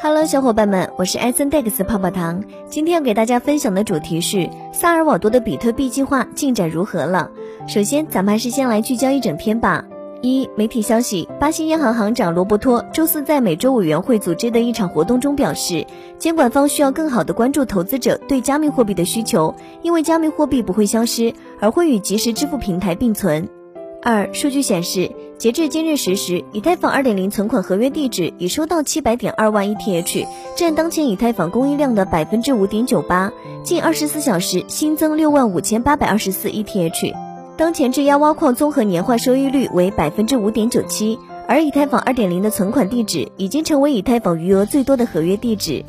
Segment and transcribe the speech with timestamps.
[0.00, 2.44] Hello，小伙伴们，我是艾森 Dex 泡泡糖。
[2.68, 7.28] 今天要给大家分享的主题是萨尔瓦多的比特币计划进展如何了。
[7.66, 9.84] 首先，咱们还是先来聚焦一整天吧。
[10.22, 15.84] 一、媒体消息，巴西央行行长罗伯托周四在美洲委员会组织的一场活动中表示，
[16.16, 19.52] 监管方需要更好地关注投资者对加密货币的需求，
[19.82, 23.48] 因为加密货币不会消失，而会与即时支付平台并存。
[24.00, 30.26] 二、数据显示，截至今日十时，以太坊2.0存款合约地址已收到七百点二万 ETH，
[30.56, 33.30] 占当前以太坊供应量的百分之五点九八。
[33.62, 37.14] 近二十四小时新增六万五千八百二十四 ETH，
[37.56, 41.16] 当前质押挖矿综合年化收益率为百分之五点九七。
[41.46, 45.82] 而以太坊2.0的存款地址已经成为以太坊余额最多的合约地址。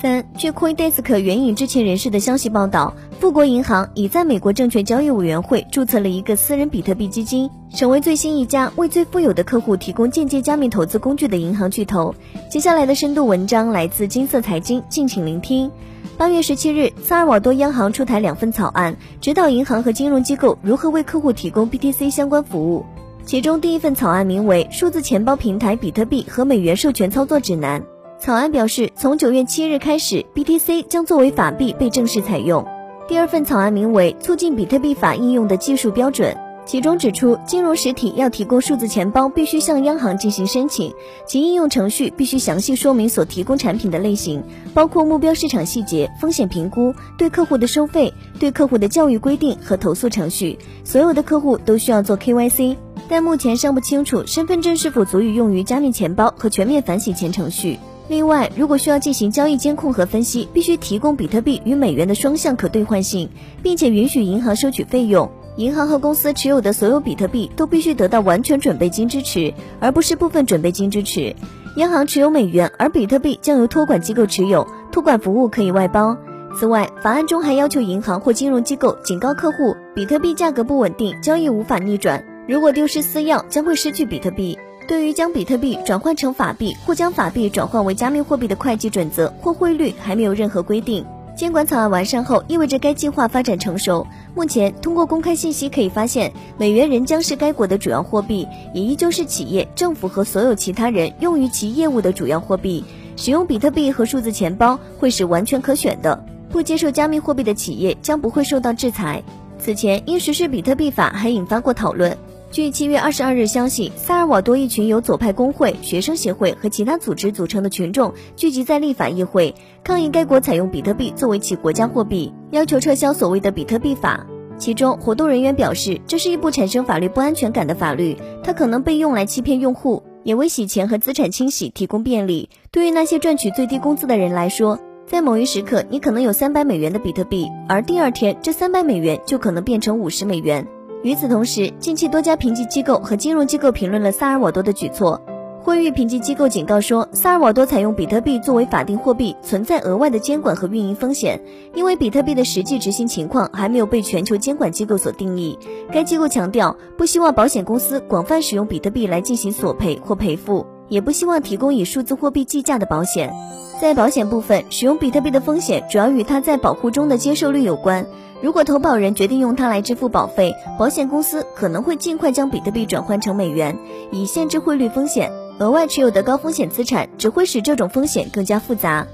[0.00, 12.14] 三，据 CoinDesk 援引知情人士的消息报道，富国银行已在美国证券交易委员会注册了一个私人比特币基金，成为最新一家为最富有的客户提供间接加密投资工具的银行巨头。
[12.48, 15.70] 接下来的深度文章来自金色财经，敬请聆听。
[16.16, 22.86] 八月十七日，萨尔瓦多央行出台两份草案，指导银行和金融机构如何为客户提供 BTC 相关服务。
[23.26, 27.82] 其中第一份草案名为《数字钱包平台比特币和美元授权操作指南》。
[28.20, 32.62] 草案表示，从九月七日开始，BTC 将作为法币被正式采用。
[33.08, 36.34] 第二份草案名为《促进比特币法应用的技术标准》，
[36.66, 40.92] 其中指出，金融实体要提供数字钱包，必须向央行进行申请，
[41.26, 50.58] 其应用程序必须详细说明所提供产品的类型，包括目标市场细节、风险评估、对客户的收费、对客户的教育规定和投诉程序。
[50.84, 52.76] 所有的客户都需要做 KYC，
[53.08, 57.78] 但目前尚不清楚身份证是否足以用于加密钱包和全面反洗钱程序。
[58.10, 63.28] 另外，如果需要进行交易监控和分析，必须提供比特币与美元的双向可兑换性，
[63.62, 65.30] 并且允许银行收取费用。
[65.56, 71.36] 银行和公司持有的所有比特币都必须得到完全准备金支持，而不是部分准备金支持。
[71.76, 76.16] 央行持有美元，而比特币将由托管机构持有，托管服务可以外包。
[76.58, 84.58] 此外，法案中还要求银行或金融机构警告客户，比特币价格不稳定，交易无法逆转，如果丢失私钥，将会失去比特币。
[84.90, 91.06] 对于将比特币转换成法币或将法币转换为加密货币的会计准则或汇率还没有任何规定。
[91.36, 94.04] 监管草案完善后，意味着该计划发展成熟。
[94.34, 102.84] 目前，通过公开信息可以发现，美元仍将是该国的主要货币，也依旧是企业、政府和所有其他人用于其业务的主要货币。
[103.14, 106.20] 使用比特币和数字钱包会是完全可选的。
[106.48, 109.22] 不接受加密货币的企业将不会受到制裁。
[109.56, 112.18] 此前，因实施比特币法还引发过讨论。
[112.50, 124.26] 据七月二十二日消息，萨尔瓦多一群由左派工会、学生协会和其他组织组成的群众聚集在立法议会，抗议该国采用比特币作为其国家货币，要求撤销所谓的比特币法。
[124.58, 132.50] 其中，活动人员表示，这是一部产生法律不安全感的法律，它可能被用来欺骗用户，也为洗钱和资产清洗提供便利。
[132.72, 140.66] 对于那些赚取最低工资的人来说，在某一时刻，你可能有三百美元的比特币，而第二天，这三百美元就可能变成五十美元。
[141.02, 145.18] 与此同时，近期多家评级机构和金融机构评论了萨尔瓦多的举措。
[145.62, 151.40] 汇率评级机构警告说，萨尔瓦多采用比特币作为法定货币存在额外的监管和运营风险，
[151.74, 155.58] 因为比特币的实际执行情况还没有被全球监管机构所定义。
[155.90, 163.32] 该机构强调，不希望保险公司广泛使用比特币来进行索赔或赔付，也不希望提供以数字货币计价的保险。
[163.80, 168.06] 在保险部分，使用比特币的风险主要与它在保护中的接受率有关。
[168.42, 173.76] 如果投保人决定用它来支付保费，保险公司可能会尽快将比特币转换成美元，
[174.10, 175.30] 以限制汇率风险。
[175.58, 179.06] 额外持有的高风险资产只会使这种风险更加复杂。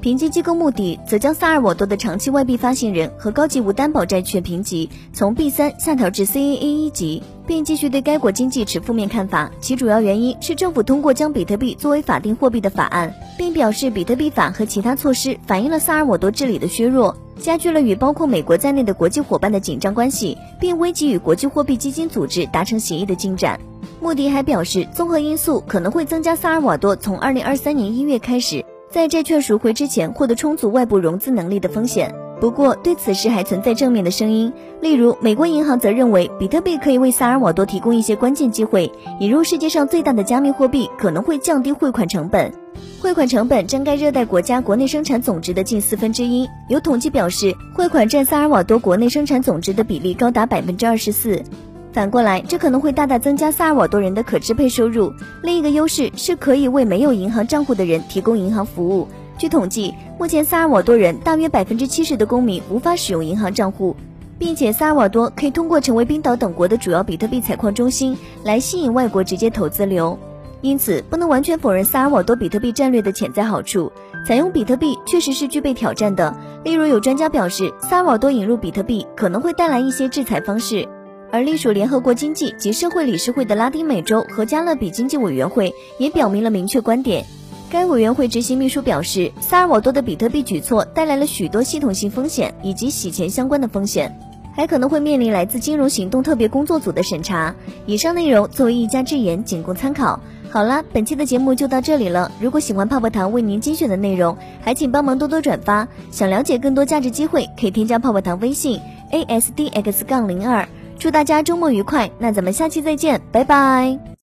[0.00, 9.50] 评级机构穆迪则将萨尔瓦多的长期外币发行人和高级无担保债券评级从 B 三下调至 CAA 一级，并继续对该国经济持负面看法。
[9.60, 17.16] 其主要原因是政府通过将比特币作为法定货币的法案，并表示比特币法和其他措施反映了萨尔瓦多治理的削弱。
[17.38, 23.58] 加剧了与包括美国在内的国际伙伴的紧张关系，并危及与国际货币基金组织达成协议的进展。
[23.98, 32.12] 穆迪还表示，综合因素可能会增加萨尔瓦多从二零二三年一月开始在债券赎回之前获得充足外部融资能力的风险。
[32.40, 38.90] 不过，对此事还存在正面的声音，例如美国银行则认为比特币可以为萨尔瓦多提供一些关键机会，
[39.20, 42.52] 引入世界上最大的加密货币可能会降低汇款成本。
[43.00, 46.48] 汇款成本占该热带国家国内生产总值的近四分之一。
[46.68, 51.44] 有统计表示，汇款占萨尔瓦多国内生产总值的比例高达百分之二十四。
[51.92, 55.12] 反过来，这可能会大大增加萨尔瓦多人的可支配收入。
[55.42, 59.08] 另一个优势是可以为没有银行账户的人提供银行服务。
[59.36, 63.96] 据统计，目前萨尔瓦多人大约百分之七十的公民无法使用银行账户，
[64.38, 70.16] 并且萨尔瓦多可以通过成为冰岛等国的主要比特币采矿中心来吸引外国直接投资流。
[70.60, 73.90] 因此不能完全否认萨尔瓦多比特币战略的潜在好处。
[74.26, 80.86] 采用比特币确实是具备挑战的，例如有专家表示，萨尔瓦多引入比特币可能会带来一些制裁方式。
[81.32, 87.24] 而隶属联合国经济及社会理事会的拉丁美洲和加勒比经济委员会也表明了明确观点。
[87.70, 94.18] 该委员会执行秘书表示，萨尔瓦多的比特币举措带来了许多系统性风险以及洗钱相关的风险，
[94.56, 97.54] 还可能会面临来自金融行动特别工作组的审查。
[97.86, 100.18] 以上内容作为一家之言，仅供参考。
[100.50, 102.32] 好啦，本期的节目就到这里了。
[102.40, 105.86] 如果喜欢泡泡糖为您精选的内容，还请帮忙多多转发。
[106.10, 108.80] 想了解更多价值机会，可以添加泡泡糖微信
[109.12, 110.68] a s d x 杠零二。
[111.00, 114.10] 祝大家周末愉快，那咱们下期再见，拜拜。